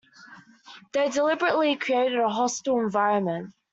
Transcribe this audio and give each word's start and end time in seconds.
They 0.93 1.09
deliberately 1.09 1.75
created 1.75 2.17
a 2.19 2.27
hostile 2.27 2.79
environment 2.79 3.53